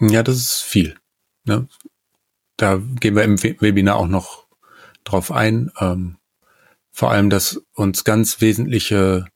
[0.00, 0.96] Ja, das ist viel.
[1.44, 1.68] Ne?
[2.56, 4.46] Da gehen wir im Webinar auch noch
[5.04, 5.70] drauf ein.
[5.80, 6.18] Ähm,
[6.90, 9.26] vor allem, dass uns ganz wesentliche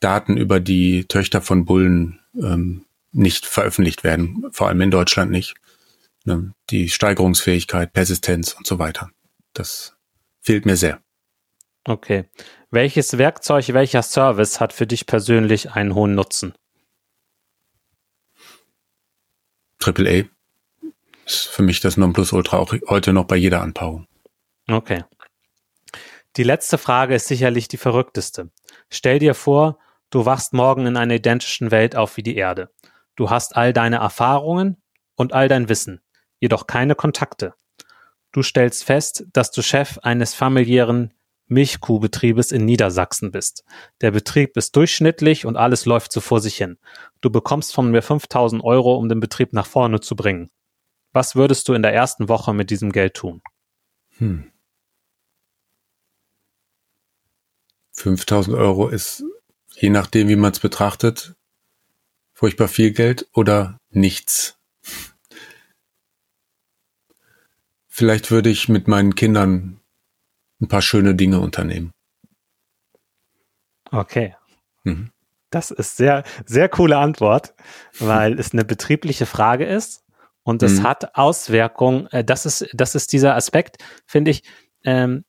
[0.00, 5.54] Daten über die Töchter von Bullen ähm, nicht veröffentlicht werden, vor allem in Deutschland nicht.
[6.24, 6.52] Ne?
[6.70, 9.10] Die Steigerungsfähigkeit, Persistenz und so weiter.
[9.54, 9.96] Das
[10.40, 11.02] fehlt mir sehr.
[11.84, 12.24] Okay.
[12.70, 16.54] Welches Werkzeug, welcher Service hat für dich persönlich einen hohen Nutzen?
[19.82, 20.24] AAA
[21.24, 24.06] ist für mich das Nonplusultra auch heute noch bei jeder Anpaarung.
[24.68, 25.04] Okay.
[26.36, 28.50] Die letzte Frage ist sicherlich die verrückteste.
[28.90, 29.78] Stell dir vor,
[30.10, 32.70] du wachst morgen in einer identischen Welt auf wie die Erde.
[33.16, 34.76] Du hast all deine Erfahrungen
[35.16, 36.00] und all dein Wissen,
[36.38, 37.54] jedoch keine Kontakte.
[38.32, 41.12] Du stellst fest, dass du Chef eines familiären
[41.48, 43.64] Milchkuhbetriebes in Niedersachsen bist.
[44.00, 46.78] Der Betrieb ist durchschnittlich und alles läuft so vor sich hin.
[47.20, 50.50] Du bekommst von mir 5000 Euro, um den Betrieb nach vorne zu bringen.
[51.12, 53.42] Was würdest du in der ersten Woche mit diesem Geld tun?
[54.18, 54.52] Hm.
[57.92, 59.24] 5000 Euro ist,
[59.74, 61.34] je nachdem, wie man es betrachtet,
[62.32, 64.58] furchtbar viel Geld oder nichts.
[67.88, 69.80] Vielleicht würde ich mit meinen Kindern
[70.60, 71.92] ein paar schöne Dinge unternehmen.
[73.90, 74.34] Okay.
[74.84, 75.10] Mhm.
[75.50, 77.54] Das ist sehr, sehr coole Antwort,
[77.98, 80.04] weil es eine betriebliche Frage ist
[80.42, 80.82] und es mhm.
[80.82, 82.06] hat Auswirkungen.
[82.08, 84.42] Äh, das ist, das ist dieser Aspekt, finde ich.
[84.84, 85.24] Ähm,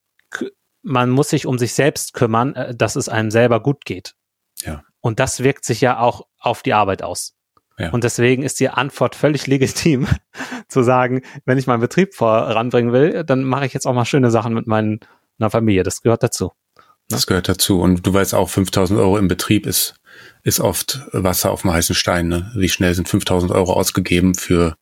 [0.81, 4.15] man muss sich um sich selbst kümmern, äh, dass es einem selber gut geht.
[4.61, 4.83] Ja.
[4.99, 7.35] Und das wirkt sich ja auch auf die Arbeit aus.
[7.77, 7.91] Ja.
[7.91, 10.07] Und deswegen ist die Antwort völlig legitim,
[10.67, 14.31] zu sagen, wenn ich meinen Betrieb voranbringen will, dann mache ich jetzt auch mal schöne
[14.31, 14.99] Sachen mit meinen
[15.39, 15.83] einer Familie.
[15.83, 16.51] Das gehört dazu.
[16.75, 16.81] Ne?
[17.09, 17.81] Das gehört dazu.
[17.81, 19.95] Und du weißt auch, 5000 Euro im Betrieb ist,
[20.43, 22.27] ist oft Wasser auf dem heißen Stein.
[22.27, 22.51] Ne?
[22.55, 24.75] Wie schnell sind 5000 Euro ausgegeben für,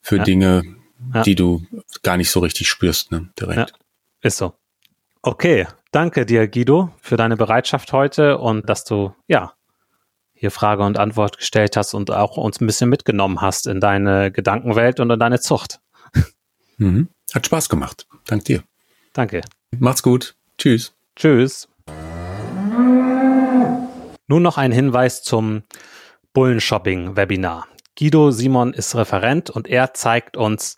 [0.00, 0.24] für ja.
[0.24, 0.62] Dinge,
[1.14, 1.22] ja.
[1.22, 1.62] die du
[2.02, 3.28] gar nicht so richtig spürst, ne?
[3.38, 3.70] direkt.
[3.70, 3.76] Ja.
[4.22, 4.54] Ist so.
[5.22, 9.54] Okay, danke dir, Guido, für deine Bereitschaft heute und dass du, ja,
[10.34, 14.30] hier Frage und Antwort gestellt hast und auch uns ein bisschen mitgenommen hast in deine
[14.30, 15.80] Gedankenwelt und in deine Zucht.
[16.78, 17.08] Mhm.
[17.32, 18.06] Hat Spaß gemacht.
[18.26, 18.62] Dank dir.
[19.14, 19.40] Danke.
[19.78, 20.36] Macht's gut.
[20.58, 20.94] Tschüss.
[21.16, 21.68] Tschüss.
[24.28, 25.62] Nun noch ein Hinweis zum
[26.32, 27.66] Bullenshopping-Webinar.
[27.98, 30.76] Guido Simon ist Referent und er zeigt uns,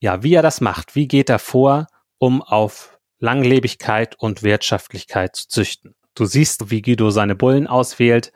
[0.00, 0.94] ja, wie er das macht.
[0.94, 1.86] Wie geht er vor,
[2.18, 5.94] um auf Langlebigkeit und Wirtschaftlichkeit zu züchten?
[6.14, 8.32] Du siehst, wie Guido seine Bullen auswählt.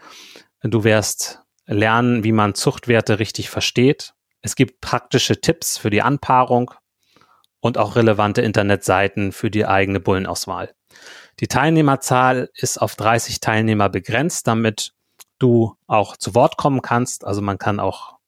[0.63, 4.15] Du wirst lernen, wie man Zuchtwerte richtig versteht.
[4.41, 6.73] Es gibt praktische Tipps für die Anpaarung
[7.63, 10.75] und auch relevante Internetseiten für die eigene Bullenauswahl.
[11.41, 14.93] Die Teilnehmerzahl ist auf 30 Teilnehmer begrenzt, damit
[15.39, 17.25] du auch zu Wort kommen kannst.
[17.25, 18.19] Also man kann auch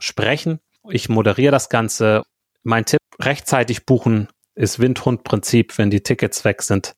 [0.00, 0.60] sprechen.
[0.88, 2.22] Ich moderiere das Ganze.
[2.62, 5.76] Mein Tipp, rechtzeitig buchen ist Windhund-Prinzip.
[5.78, 6.96] Wenn die Tickets weg sind,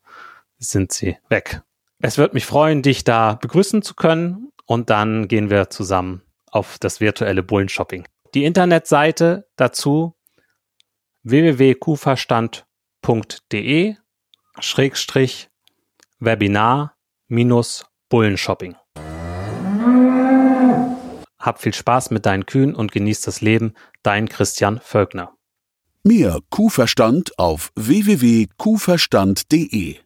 [0.59, 1.62] sind sie weg.
[2.01, 6.78] Es wird mich freuen, dich da begrüßen zu können und dann gehen wir zusammen auf
[6.78, 8.07] das virtuelle Bullenshopping.
[8.35, 10.14] Die Internetseite dazu
[11.25, 13.97] www.kuverstand.de
[14.59, 15.49] Schrägstrich
[16.18, 16.97] Webinar
[17.29, 18.75] minus Bullenshopping.
[21.39, 23.75] Hab viel Spaß mit deinen Kühen und genieß das Leben.
[24.03, 25.33] Dein Christian Völkner.
[26.05, 30.03] Mehr Kuhverstand auf www.kuhverstand.de